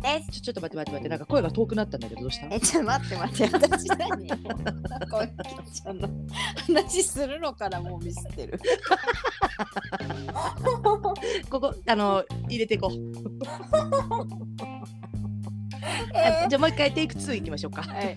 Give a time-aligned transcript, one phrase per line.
[0.00, 0.30] です。
[0.30, 2.46] ちょちょっと待って待って待ってなんか声が遠くなったんだけどどうした？
[2.54, 4.36] え、ちょっと待って待って、私何こ
[5.18, 5.28] う
[5.72, 6.08] ちゃんの
[6.66, 8.60] 話するのからもうミスってる。
[11.50, 12.92] ここあの入れていこう、
[16.14, 17.82] えあじゃあもう一回テイク2いきましょうか。
[17.82, 18.16] はい、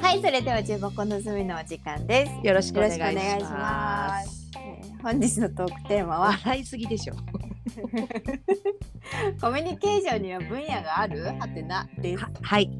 [0.00, 2.46] はい、それでは重箱の隅のお時間です。
[2.46, 4.50] よろしくお願いします。
[4.56, 6.28] えー本日のトークテーマは？
[6.44, 7.14] 笑いすぎでしょ
[9.40, 11.24] コミュニケーションには分野がある？
[11.24, 12.22] はてなです。
[12.24, 12.30] は。
[12.42, 12.70] はい。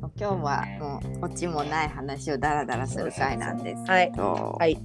[0.00, 4.72] 今日はもうオチもない話をダラダラする回なんですはいけど、はい。
[4.72, 4.78] い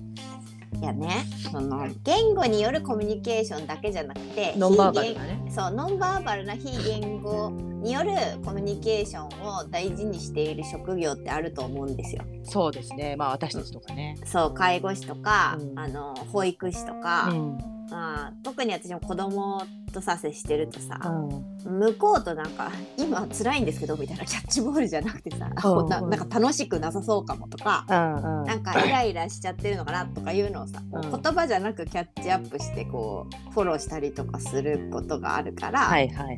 [0.82, 5.42] やね、その言語によるコミュニケーションだけじゃなくて、ノンバーバルね。
[5.44, 8.12] 言そうノンバーバルな非言語による
[8.44, 12.24] コミュニケーションを大事にしている職業ってあると思うんですよ。
[12.44, 13.16] そうですね。
[13.16, 15.80] まあ私たちとかね、そう介護士とか、うん。
[15.80, 17.58] あの保育士とか、うん。
[17.90, 19.62] まあ、特に私も子供
[19.94, 28.46] とさ接してるとさ、うん向こうとなんか今辛いんですけどみたいなキャッチボールじゃなくてさ、うんななんか楽しくなさそうかもとか、うんうん。
[28.46, 31.22] なんかイライラしちゃってるのかなとかいうのをさ、こううん。
[31.22, 36.38] 言葉じゃなくキャッチアップしてこうフォローしたりとかすることがあるから、はいはいはい。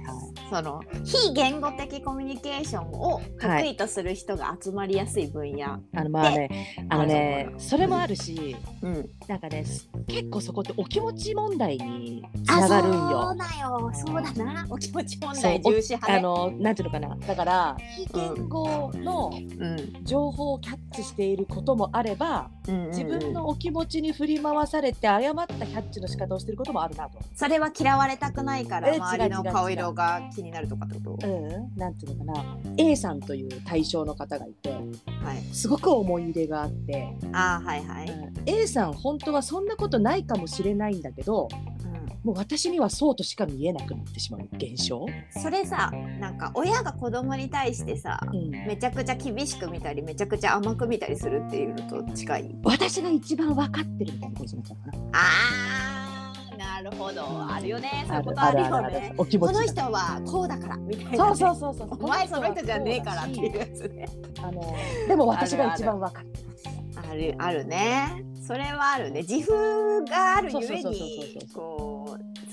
[0.49, 5.79] その非言語的コミュニケーションを得意とする人が集まりやすい分野。
[5.93, 9.65] あのまあねあのねそれもあるしうん、なんかね
[10.07, 13.35] 結構そこってお気持ち問題につあながるんそうよ。
[13.35, 13.91] だよ。
[13.93, 14.65] そうだな。
[14.69, 16.19] お気持ち重視派ね。
[16.19, 27.19] あのなんていうのかなだから非言語のうん情報をキャッチしていることもあればうんうんうん自分のお気持ちに振り回されて誤ったキャッチの仕方をしていることもあるなと。
[27.35, 31.27] それは嫌われたくないからえ周りの違う違う違う顔色が気になるとかってこと？
[31.27, 34.77] うん、なんていうのかな A さんという対象の方がいては
[35.33, 35.41] い。
[35.53, 38.09] すごく思い入れがあって、あーはいはい。
[38.09, 41.47] うん A さん本当はそんなことないかもしれないんだけど
[42.25, 52.55] もう私にはそうとしか見えなくなってしまう現象、それさなんか親が子供に対してさうん、めちゃくちゃ厳しく見たりめちゃくちゃ甘く見たりするっていうのと近い？
[52.63, 55.03] 私が一番分かってるみたいなことになっちゃうかな。
[55.13, 59.13] あーなるほどあるよねそういうことあるよね。
[59.15, 61.35] この人はこうだからみたいな、そうね。
[61.35, 61.89] そうそうそう。
[62.03, 64.07] お前その人じゃねえからっていうやつね。
[64.41, 64.75] あの
[65.07, 66.29] でも私が一番分かる。
[67.07, 68.25] あるあるね。
[68.47, 69.21] それはあるね。
[69.21, 71.94] 自負があるゆえにこう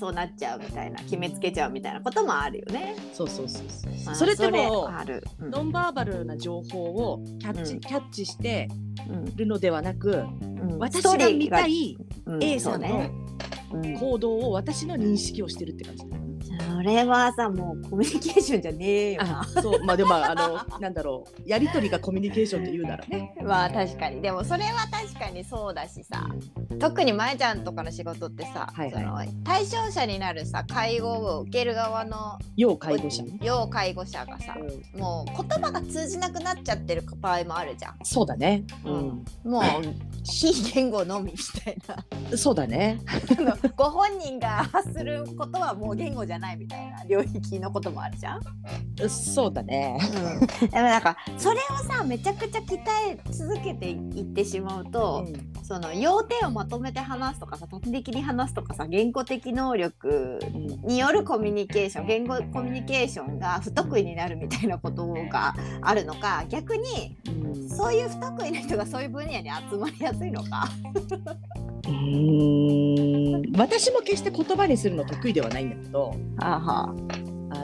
[0.03, 2.93] そうなっちゃうみたいな決めつけちゃうみたいなこともあるよね。
[3.13, 4.05] そうそうそうそう。
[4.05, 5.23] まあそれってもある。
[5.39, 5.49] うん。
[5.49, 7.79] ノンバーバルな情報をキャッチ、うん。
[7.79, 8.67] キャッチして
[9.09, 9.35] うん。
[9.37, 10.77] るのではなく、うん。
[10.77, 13.11] 私が見たいうん A さんのそうね。
[13.71, 13.97] うん。
[13.97, 16.03] 行動を私の認識をしてるって感じ。
[16.83, 19.39] それはさもうコミュニケーションじゃねえよな。
[19.39, 23.05] あ、そう、まあでもまああのなんだろう、やりとりがコミュニケーションって言うなら。
[23.05, 23.33] ね。
[23.41, 24.21] まあ確かに。
[24.21, 26.27] でもそれは確かにそうだしさ。
[26.79, 29.27] 特にまえちゃんとかの仕事ってさ、はいはい。
[29.27, 33.39] その対象者になるさ介護を受ける側の要介護者ね。
[33.41, 34.99] 要介護者がさ、うん。
[34.99, 37.95] もう言葉が通じなくなっちゃってる場合もあるじゃん。
[38.03, 38.65] そうだね。
[38.83, 39.25] うん。
[39.49, 39.63] もう
[40.23, 42.05] 非言語のみみたいな。
[42.31, 42.99] うん、そうだね。
[43.75, 46.72] ご本人が発することはもう言語じゃないみたいな
[47.07, 48.41] 領域のこともあるじゃん。
[49.09, 49.97] そうだね。
[50.61, 52.77] うん、でもなんかそれをさめちゃくちゃ鍛
[53.09, 55.25] え続けていってしまうと、
[55.63, 70.69] その要点をまとめて話すとかさ縦的に話すとかさ言語的能力うんによるコミュニケーション言語コミュニケーションが不得意になるみたいなことがあるのか逆にうんそういう不得意な人がそういう分野に集まりやすいのか。
[71.93, 73.57] うーん。
[73.57, 76.95] 私も決して言葉にするの得意ではないんだけどあ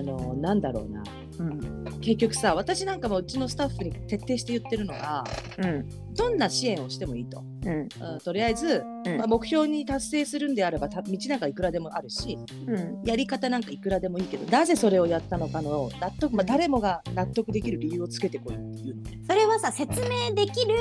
[0.04, 1.04] のなんだろうな。
[1.40, 1.86] うん。
[2.02, 5.24] 結局さ私なんかもうちのスタッフに徹底して言ってるのが
[5.58, 5.90] うん。
[6.16, 7.74] どんな支援をしてもいいと、うん。
[8.14, 8.20] うん。
[8.20, 9.18] とりあえず、うん。
[9.18, 12.38] まあ、目標に達成するんであればた道なんかいくらでもあるし
[12.68, 13.02] うん。
[13.04, 18.96] やり方なんかいくらでもいいけどなぜそれをやったのかの納得、まあ、誰もが納得できる理由をつけてこいっていう
[19.28, 20.74] それはさ説明できる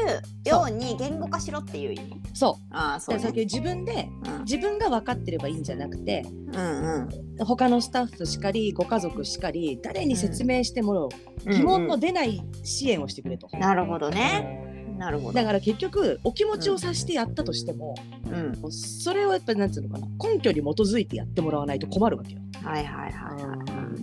[0.45, 2.21] ように言語化しろっていう意味？
[2.35, 3.25] そああそううね。
[3.25, 4.45] だから先自分でうん。
[4.45, 7.47] 自分が分かってればいいんじゃなくてうんうん。
[7.47, 11.09] 他のスタッフしかりご家族しかり誰に説明しても
[11.47, 13.49] 疑問の出ない支援をしてくれと。
[13.59, 14.68] なるほどね。
[14.99, 15.33] なるほど。
[15.33, 17.95] だから結局お気持ちを察してやったとしても、
[18.31, 18.73] うん。
[18.73, 22.41] それをやっぱなんつうのかな根拠に基づいてやってもらわないと困るわけよ。
[22.63, 23.55] はいはいはいは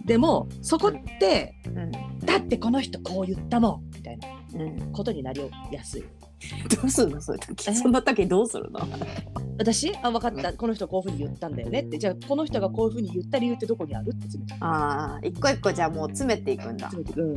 [0.03, 0.07] い。
[0.07, 1.92] でもそこってうん。
[2.25, 4.27] だってこの人こう言ったもんみたいな
[4.63, 4.92] うん。
[4.94, 6.03] ことになりやすい。
[6.81, 7.21] どうするの？
[7.21, 7.69] そういう時。
[7.69, 7.75] え？
[7.75, 8.80] そんな時どうするの？
[9.57, 9.95] 私？
[10.01, 10.53] あ分かった。
[10.53, 11.97] この人こういうふうに言ったんだよねって。
[11.97, 14.12] じゃあこの人がこういうふうに言った理由ってどこにある？
[14.12, 16.89] って詰めてああ、一個一個じゃあもう詰めていくんだ。
[16.89, 17.36] 詰めてうん。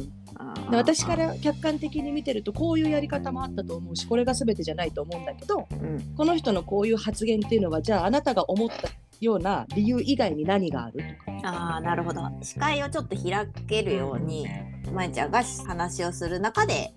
[0.70, 1.16] で私か。
[1.16, 6.14] ら客観的に見てるとこういうやり方もあったと思うしこれが全てじゃないと思うんだけどうん。
[6.16, 8.88] この人のこういう発言っていうのはじゃああなたが思った
[9.20, 11.48] ような理由以外に何があるとか。
[11.48, 12.20] ああなるほど。
[12.42, 14.46] 視界をちょっと開けるように
[14.92, 16.94] まえちゃんが話をする中で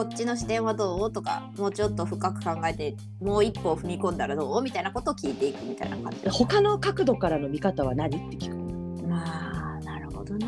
[0.00, 1.12] こっちの視点はどう？
[1.12, 4.62] とかもうちょっと深く考えてもう一歩踏み込んだらどう？
[4.62, 6.26] みたいなことを聞いていくみたいな感じ。
[6.30, 8.16] 他の角度からの見方は何？
[8.16, 10.46] って聞くああなるほどな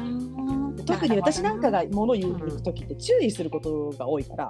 [0.86, 4.48] 特に私なんかが物言う時って注意することが多いから、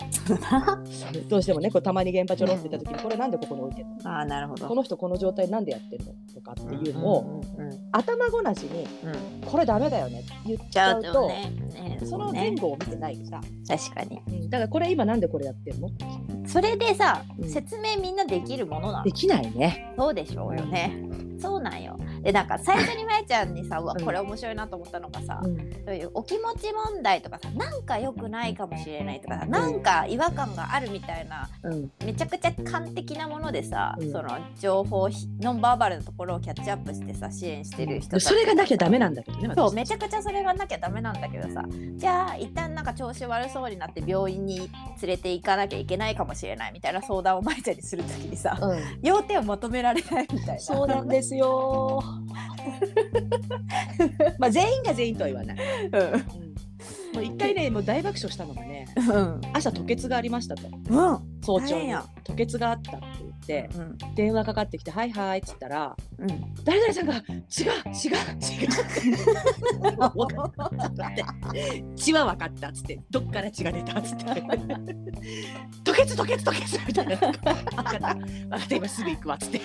[1.28, 4.18] どうしてもねこうたまに現場ちょろって言った時に、これなんでここに置いてるの？
[4.18, 4.66] あなるほど。
[4.66, 6.12] この人この状態なんでやってるの？
[6.34, 7.44] とかっていうのを、
[7.92, 8.86] 頭ごなしに、
[9.44, 11.52] これダメだよねって言っちゃうと、ね。
[11.74, 13.40] ね、その前後を見てないから。
[13.76, 15.88] 確かに、うん、だからこれ今なんでこれやってるの？
[16.46, 19.04] それでさ、説明みんなできるものなの？
[19.04, 19.94] できないね。
[19.96, 21.08] そうでしょうよね、
[21.40, 21.98] そうなんよ。
[22.22, 25.40] でなんか最初にまえちゃんにさ、うわこれ面白いなと思ったのがさ、
[25.84, 31.48] そういうお気持ち問題とかさなんか良くないかもしれないとかさ、なんか違和感があるみたいな、
[32.04, 35.08] めちゃくちゃ完璧なものでさ、その情報
[35.40, 41.64] ノンバーバルのところをキャッチアップしてさ支援してる人それがなきゃダメなんだけどねそうめちゃくちゃそれがなきゃダメなんだけどさ
[41.96, 44.68] じゃあ一旦なんか調子悪そうになって病院に連
[45.02, 50.58] れて行かなきゃいけないかもしれないみたいな相談をまえちゃんにするときにさ、うん、要点をまとめられないみたいな。
[50.58, 52.02] そうなんですよ。
[54.38, 55.58] まあ全員が全員とは言わない。
[55.86, 55.92] うん。
[57.14, 60.74] もう一回ねもう大爆笑したのがね、うん、朝吐血がありましたと、うん、
[61.42, 61.92] 早朝に。
[61.92, 62.10] 吐
[62.46, 63.32] 血があったって言っ
[63.68, 67.32] て、うん、電話かかってきて「はいはい」っつったら、うん、誰々さんが「違う違う
[68.50, 68.68] 違う」
[71.96, 74.24] 血は分かったっつってどっから血が出たっつって
[75.84, 77.50] 「吐血吐血吐血」みたいな「分か
[78.56, 79.60] った今すぐ行くわ」っつって。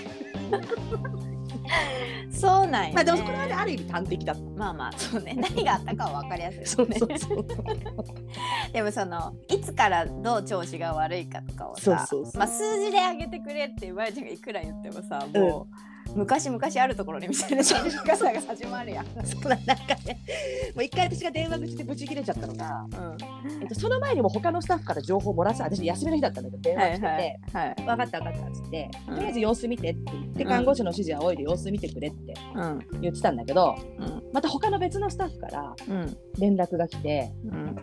[2.32, 5.36] そうなんや、ね、まあでもこれは、ね、ある意味端的だまあまあそうね。
[5.40, 6.98] 何があったかは分かりやすいですね
[8.74, 19.06] でもそのいつからどう調子が悪いかとかをさまあ数字で上げてくれってまやちゃんがいくら言ってもさもう、うん昔々あるところにみたいな喋り方が始まるやん。
[19.26, 19.74] そうなんか
[20.06, 20.20] ね、
[20.74, 23.37] もう一回私が電話口でブチ切れちゃったのが、うん
[23.68, 32.34] と、その前にも他のスタッフから情報を漏らす、私休みの日だったんだけど、電話してて、はいはいはい、分かった分かったっつって、とりあえず様子見てって言って、看護師の指示はおいで様子見てくれって
[33.02, 35.76] 言ってたんだけど、うん、また他の別のスタッフから
[36.40, 37.76] 連絡が来て、うん、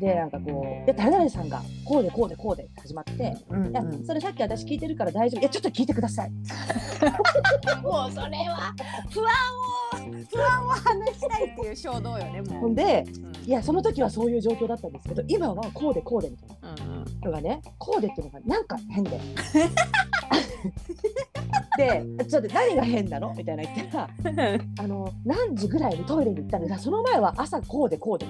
[0.00, 6.30] で、なんかこう、で、誰々さんがこうでこうでこうで始まって、うん、いや、それさっき私聞いてるから大丈夫、いや、ちょっと聞いてください。
[7.82, 8.74] もうそれは
[9.10, 9.26] 不安
[10.03, 12.74] を不安を話したいっていう衝動よねもう。
[12.74, 16.74] で、うん、いやその時はそういう状況だったんですけど今はこうでこうでみたいな
[17.24, 19.20] のがね、こうでっていうのがなんか変で。
[21.76, 23.34] でちょっと何が変なの？
[23.36, 24.08] みたいな言ったら
[24.78, 26.78] あの何時ぐらいにトイレに行ったの？
[26.78, 28.26] その前は朝こうでこうで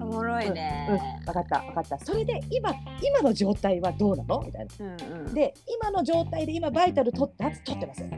[0.00, 1.98] おもろいね、うん、うん、分かった分かった。
[2.04, 2.72] それで今
[3.02, 4.42] 今の状態はどうなの？
[4.44, 4.96] みたいな、うん
[5.26, 8.02] うん、で今の状態で今バイタル取った取ってます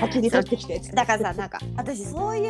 [0.00, 0.78] 先に取ってきて。
[0.94, 2.44] だからさなんか私そういう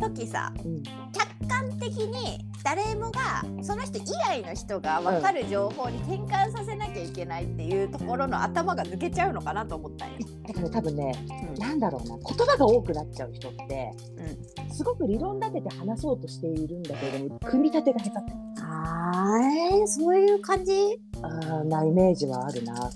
[0.00, 10.16] 時さ、うん、客観的に誰もがその人以外の人が分かる情報に転換させなきゃいけないっていうところの頭が抜けちゃうのかなと思ったんよ。
[10.46, 11.12] だから多分ね、
[11.54, 13.92] うん、なんだろうな言葉が多くなっちゃう人って、
[14.58, 18.32] うん、すごく理論立てて話そうとしているんだけれども組み立てが下手って。
[18.62, 19.38] あ
[19.72, 21.00] えー、そういう感じ？
[21.22, 21.28] あ
[21.64, 22.90] なイメージはあるな。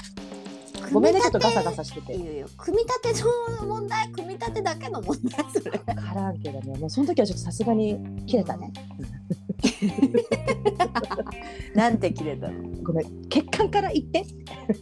[0.93, 2.15] ごめんねちょっとガサガサしてて。
[2.57, 3.23] 組み立て
[3.63, 5.79] の問題組み立てだけの問題それ。
[5.79, 6.79] からんけどね。
[6.79, 8.73] もうその時はちょっとさすがに切れたね。
[11.75, 12.83] なんて切れたの？
[12.83, 13.29] ごめん。
[13.29, 14.25] 血管から言って。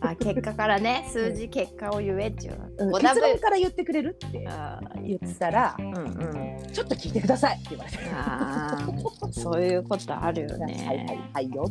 [0.01, 1.09] あ結果からね。
[1.13, 4.47] 数字結果を言えっちゅう、うん、結論から言ってくれるって
[5.03, 7.99] 言ったら、うんうん、ちょっと聞いてくださいって言われて。
[8.13, 8.79] あ
[9.31, 10.75] そういうことあるよね。
[10.87, 11.65] はいはいはいよ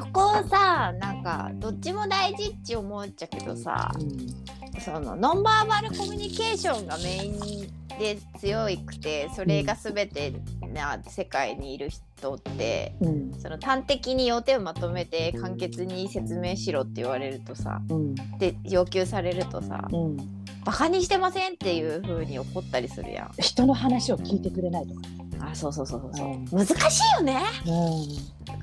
[0.00, 10.32] ここさなんかどっちも大事って思っちゃうけどさ、うん、そのノンバーバルコミュニケーションがメインで強くてそれが全て
[10.72, 20.16] な世界にいる人って、うん、その端的に要点をまとめて簡潔に説明しろって言われるとさ、うん、で要求されるとさ、うん、
[20.64, 23.30] バカにしてませんっていう風に怒ったりするやん。
[23.38, 25.00] 人の話を聞いてくれないとか。
[25.42, 26.36] あそうそうそうそう、う。
[26.36, 27.70] ん、難しいよね、う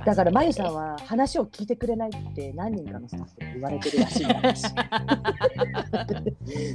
[0.02, 4.28] ん、だからまゆさんは話を聞いてくれないって何人かのスタッフに言われてるらしいん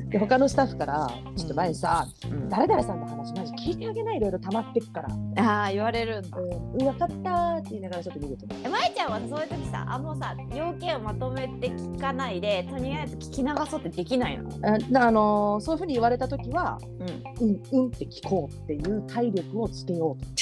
[0.08, 5.08] で 他のスタッフから「ちょっとまゆさん、うん、誰々さんの話マジ聞いてあげないいろいろ溜まってっから」
[5.44, 8.46] ああ言われるんだ「うん、分かった」って言いながらちょっと見ると。
[8.68, 14.48] まゆちゃんはそういう時さあもうさ要件をまとめて聞かないでとりあえず聞き流そうってできないの？
[15.00, 16.78] あ、あのー、そういうふうに言われた時は
[17.40, 20.32] 「うん、うん、うん」って聞こうっていう体力をつけってみようと。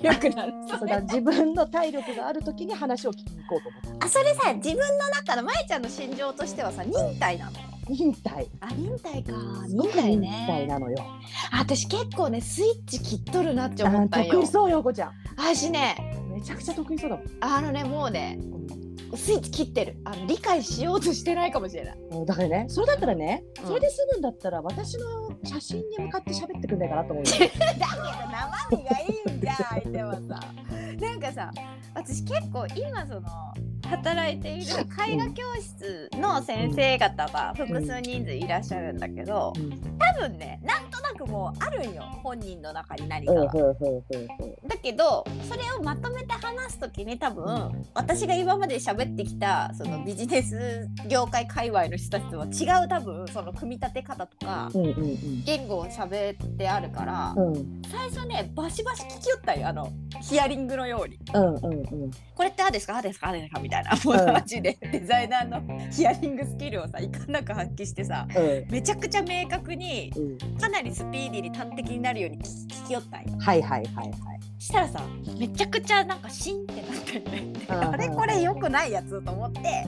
[0.00, 4.06] 体力なのそうだ自分の体力がある時に話を聞きに行こうと思って。
[4.06, 7.52] あそれさ自分の中のまえちゃんの心情としてはさ忍耐なの、
[7.88, 8.48] 忍耐。
[8.60, 9.32] あ忍耐か
[9.68, 10.28] 忍耐ね。
[10.28, 10.96] 忍耐なのよ。
[11.52, 14.32] あ私結構ねスイッチ切っとるなって思ったよ。
[14.32, 15.12] 得意そうよこちゃん。
[15.36, 15.96] 私ね
[16.32, 17.26] めちゃくちゃ得意そうだもん。
[17.40, 18.38] あのねもうね、
[19.16, 19.96] スイッチ切ってる。
[20.04, 21.96] あの理解しようとしてないかもしれない。
[22.26, 30.40] だからねそれだったらね、うん、それで済むんだったら私の写真に向かって喋ってくんないかなと思う だけど生身がいいんじゃん相手はさ。
[31.00, 31.50] なんかさ
[31.94, 33.28] 私結構今その
[33.88, 34.72] 働いている
[35.08, 39.52] 絵画教室の先生方が複数人数いらっしゃるんだけど、
[39.98, 40.85] 多分ねなんとな
[41.16, 43.44] くもうあるんよ本人の中に何かが。
[43.44, 54.70] だけどそれをまとめて話す時に多分私が今まで喋ってきたそのビジネス業界界隈の人たちとは違う多分その組み立て方とか、
[55.44, 57.34] 言語を喋ってあるから、
[57.90, 59.90] 最初ねバシバシ聞きよったよあの
[60.22, 61.18] ヒアリングのように。
[62.34, 62.96] これってあですか？
[62.96, 63.28] あですか？
[63.28, 63.60] あですか？
[63.60, 63.92] みたいな。
[64.04, 70.12] もうマジでデザイナーのヒアリングスキルをさいかなく発揮してさ、うん、めちゃくちゃ明確に、
[70.60, 73.38] かなりスピーディーに端的になるように聞きよったんよ。
[73.38, 74.16] はいはいはいはい。
[74.58, 75.00] したらさ
[75.38, 77.52] めちゃくちゃなんかシンってなったよね。
[77.68, 79.86] あれこれよくないやつと思って。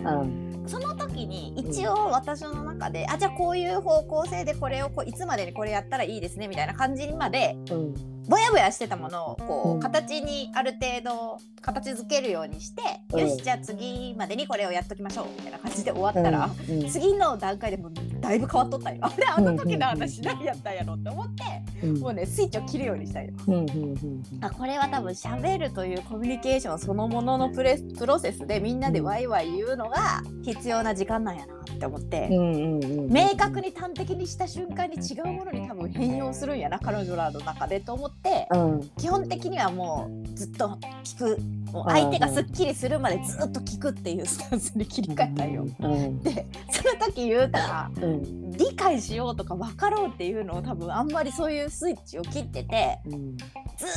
[0.66, 12.82] その時に一応私の中で、あじゃあこういう方向性でこれをこういつまでにこれやったらいいですねみたいな感じにまで、うんぼやぼやしてたものをこう形にある程度形づけるようにして、
[13.12, 16.82] うん、よしじゃあ次までにこれをやっときましょうみたいな感じで終わったら、うん。
[16.82, 18.98] うん、次の段階でもだいぶ変わっとったよ。
[19.00, 23.32] あれあの時の話何やったんやろって思って、もうねスイッチを切るようにしたよ。
[24.42, 38.17] あこれは多分しゃべるというコミュニケーションそのもののプレプロセスでみんなでワイワイ言うのが必要な時間なんやなって思って、明確に端的にした瞬間に違うものに多分変容するんやな彼女らの中でと思って。、
[38.52, 41.38] うん、基本的にはもうずっと聞く。
[41.70, 45.66] 相手がすっきりするまでずっと聞くっていう スタンスに切り替えたよ。
[45.80, 53.44] うん、 でその時言うたら、うん、理解しようとか分かろうっていうのを多分あんまりそういうスイッチを切ってて、うん、ず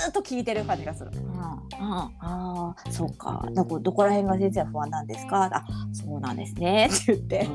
[0.10, 1.12] っと聞いてる感じがする。
[1.13, 5.46] うん、ああそうかどこどこら辺が先生は不安なんですか？
[5.46, 5.63] あ
[5.94, 6.90] そうなんですね。
[6.92, 7.48] って言って、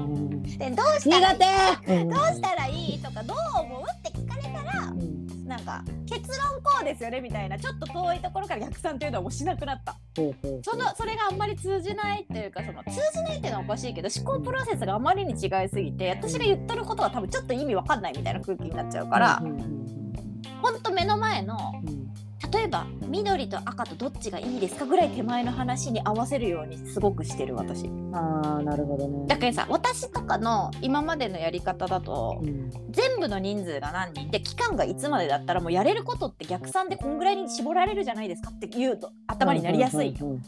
[0.59, 2.09] でどうしたらいい？
[2.09, 2.99] どうしたらいい？
[3.03, 3.37] とかどう
[5.67, 9.97] なんか結論こうですよねみたいなちょっと遠いところから逆算っていうのはもうしなくなった。
[10.63, 19.43] そのそれがあんまり通じないっていうかその通じないっていうのはおかしいけど思考プロセスがあまりに違いすぎて私が言ってることは多分ちょっと意味わかんないみたいな空気になっちゃうから、
[20.63, 21.57] ほんと目の前の、
[22.57, 27.85] 例えば緑と赤とどっちがいいですかぐらい手前の話に合わせるようにすごくしてる私。
[28.13, 29.27] あーなるほどね。
[29.27, 40.19] だからさ私とかの今までのやり方だと、うん、全部の人数が何人で期間がいつまでだったらもうやれることって逆算でこんぐらいに絞られるじゃないですかって言うと頭になりやすい。
[40.19, 40.39] よ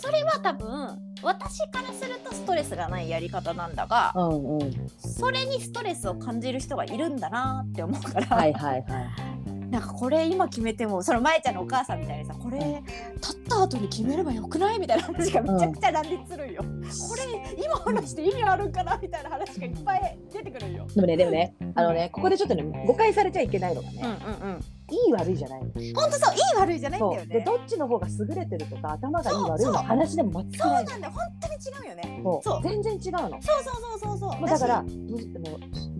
[0.00, 8.26] それは多分私からするとストレスがないやり方なんだが、うんうん、それにストレスを感じる人がいるんだなって思うから。
[8.36, 12.82] はいはいはいなんかこれ今決めてもその舞ちゃんのお母さんみたいにさこれ
[13.16, 20.86] 立った後に決めればよくないみたいな話がめちゃくちゃ乱立するんよ、うん、これ今話して意味あるんかなみたいな話がいっぱい出てくるんよ。
[20.94, 24.60] でもねでもねあのねここでちょっとね誤解されちゃいけないのがね、うんうんうん。
[24.90, 25.60] いい悪いじゃない
[25.94, 27.26] 本当そういい悪いじゃないんだよね。
[27.26, 31.12] でどっちの方が優れてるとか頭がいい悪いの話でも全くないそうなんだよ。
[31.12, 32.22] 本当に違うよね。
[32.42, 32.62] そう。
[32.62, 33.30] 全然違うの。
[33.30, 34.48] そうそうそうそうそう。
[34.48, 34.84] だから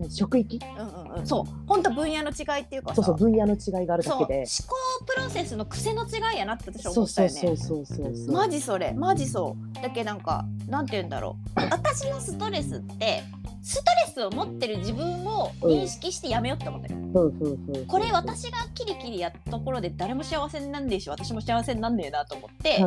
[0.08, 0.60] 職域？
[0.78, 1.26] うんうんうん。
[1.26, 1.44] そう。
[1.66, 4.38] 本当分野の違いっていうかそうそう分野の違いがあるだけで。
[4.38, 7.34] 思考プロセスの癖の違いやなって私は思ったよね。
[7.34, 8.92] そうそうそうそうマジそれ。
[8.92, 9.82] マジそう。
[9.82, 11.60] だけなんかなんて言うんだろう。
[11.70, 13.22] 私のストレスって
[13.62, 22.78] ストレスを持ってる自分を認識してやめようって思ってる、うん、これ私がキリキリやったところで誰も幸せになんねえし私も幸せになんねえなと思って、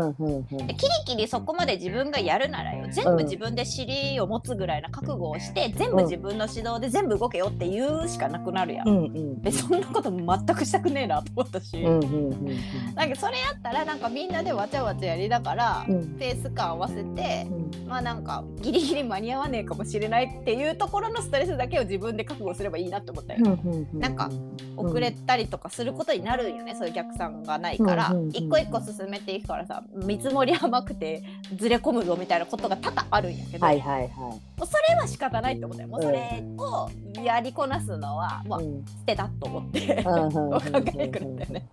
[0.66, 2.88] でキリキリそこまで自分がやるならよ。
[2.90, 15.86] 全部自分で尻を持つぐらいな覚悟をして全部自分の指導で全部動けよって言うしかなくなるやん、うんうん、でそんなこと全くしたくねえなと思ったし、なんかそれやったらなんかみんなでわちゃわちゃやりながら、
[16.20, 17.48] ペース感合わせて、
[17.88, 23.58] まあなんかギリギリ間に合わねえかもしれないっていうところのストレスだけを自分で覚悟すればいいなって思ったよ、
[23.94, 24.30] なんか
[24.78, 31.24] 遅れたりとかすることになるよね、そういう逆算がないから、一個一個進めていくからさ見積もり甘くて
[31.56, 35.90] ずれ込むぞみたいなことが多々あるんやけど、はいはいはい、もうそれは仕方ないって思ったよ。
[35.90, 36.91] もうそれを
[37.24, 41.68] やりこなすのは、もう捨てたと思って考えてくるんだよね。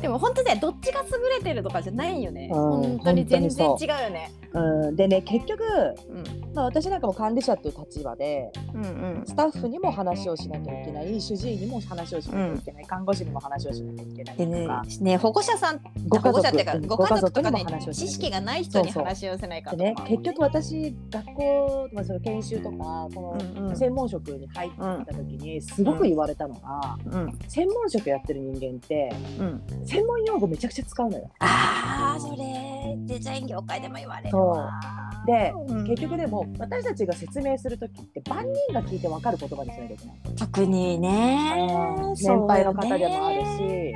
[0.00, 2.48] でも本当ねどっちが優れてるとかじゃないよね。
[2.52, 4.30] 本当に全然違うよね。
[4.52, 31.30] うん、でね結局、うんまあ、私なんかも管理者っていう立場で、うんうん、スタッフにも話をしなきゃいけない主治医にも話をしなきゃいけない、うん、看護師にも話をしなきゃいけないとか、ねね、保護者さんご家族ってかご家族とか、ね、知識がない人に話をせないかね、結局私学校、まあ、その研修とかこの専門職に入ってた時にすごく言われたのが、うん、専門職やってる人間って、うん、専門用語めちゃくちゃ使うのよ。
[31.40, 34.36] ああそれデザイン業界でも言われる
[35.26, 40.16] で、うん、結局でも私たちが説明する時って万人が聞いて分かる言葉にしなきゃいけない。
[40.36, 41.68] 特にね。
[42.16, 43.40] 年配の方でもある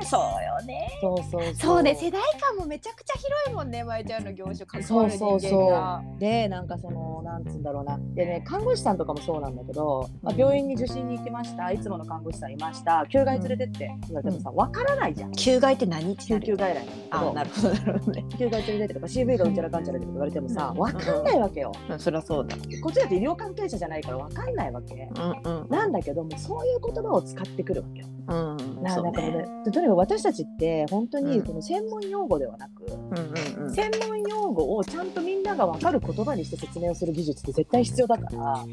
[0.01, 0.07] し。
[0.09, 1.83] そうよねそうそうそう。
[1.83, 5.35] で世代間もめちゃくちゃ広いもんねまいちゃんの業種関わる人間が。
[5.35, 6.19] そうそうそう。
[6.19, 7.99] でなんかそのなんつうんだろうな。
[8.15, 11.71] でね看護師さんとかもそうなんだけど、まあ、病院に受診に行きました。
[11.71, 13.05] いつもの看護師さんいました。
[13.09, 13.91] 救害連れてって。
[14.07, 15.31] 言われてもさ、分からないじゃん。
[15.33, 16.15] 救害って何？
[16.15, 18.25] 救急外来あなるほどなるほどね。
[18.37, 22.55] 救害連れてってとか CV がうんちゃらかんちゃらって言われてもさ、分かんないわけよ、うん、そりゃそうだ。
[22.81, 38.65] こっちだって医療関係者じゃないから分かんないわけ、うんうん、なんだけどもそういう言葉を使ってくるわけよ、うん、ななんかねとにかく私たちって本当にこの専門用語ではなく、うんうんうん、専門用語をちゃんとみんなが分かる言葉にして説明をする技術って絶対必要だから。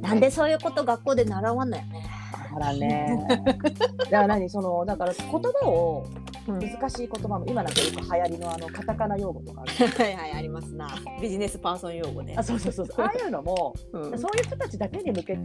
[0.00, 2.06] なんでそういうこと学校で習わないよね。
[2.32, 3.26] だからね。
[3.38, 6.06] だから何そのだから言葉を
[6.46, 10.88] 難しい言葉も、今なんかよく流行りのあのカタカナ用語とか はいはいありますな。
[11.20, 15.42] ビジネスパーソン用語であそうそうそうああいうのも、うん、そういう人たちだけに向けて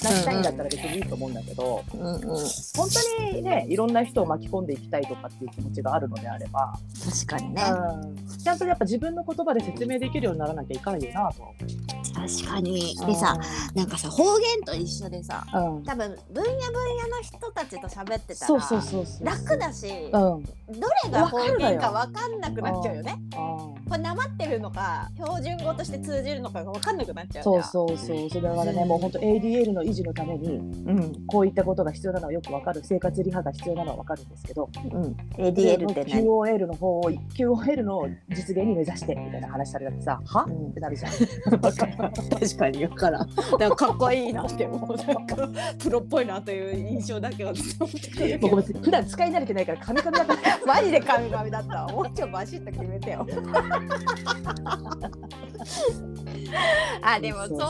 [0.00, 2.88] 出したいんだったら別にいいと思うんだけど、うんうん、本
[3.20, 11.52] 当にねいろんな人を巻き込んでいきたいとかっていう気持ちがあるのであれば確かにね、うん、ちゃんとやっぱ自分の言葉で説明できるようにならなきゃいかないよなと。
[12.14, 12.96] 確かに。
[13.04, 13.36] でさ
[13.74, 23.18] なんかさ方言と一緒でさ、うん、多分分野分野の人たちと喋ってたら楽だし、うん、どれが方言か分かんなくなっちゃうよね。
[23.88, 30.60] これなまってるのか標準語として通じるのかが分かんなくなっちゃうそうそうそうそれはね、もう本当 ADL の維持のために、う
[30.92, 32.80] ん、こういったことが必要なのはよく分かる。
[32.84, 41.12] 生活リハが必要なのは分かるんですけど、うん、ADL って何 QOL の方を QOL の実現に目指してみたいな話されたってさは、うん、ってなるじゃん。
[41.60, 41.76] 確
[42.56, 43.28] かに分からん。
[43.28, 47.52] だからかっこいいなって思うなんかプロっぽいなという印象だけは
[48.40, 50.36] 僕普段使い慣れてないからカミカミだった。
[50.66, 51.86] マジでカミカミだった。
[51.86, 53.26] もうちょいバシッと決めてよ。
[57.02, 57.66] あでもそう介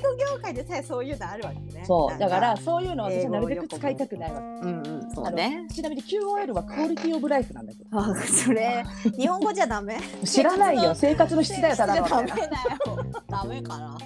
[0.00, 1.84] 護業界でさえそういうのあるわけね。
[1.84, 4.44] そうだからそういうの私はなるべく使いたくないわけ。
[4.44, 5.66] うんうんそうね。
[5.72, 7.98] ちなみに QOL はクオリティオブライフなんだけど。
[7.98, 8.84] あそれ
[9.16, 9.98] 日本語じゃダメ。
[10.24, 12.08] 知らないよ 生活の質だよただの。
[12.08, 12.48] ダメだよ。
[13.28, 13.98] ダメかな。